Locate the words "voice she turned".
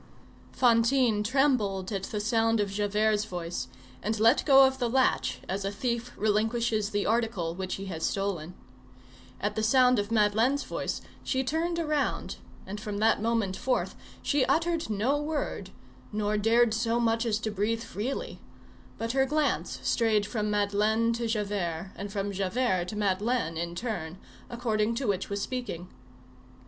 10.63-11.77